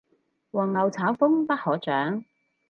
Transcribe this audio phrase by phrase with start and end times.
[0.51, 2.23] 黃牛炒風不可長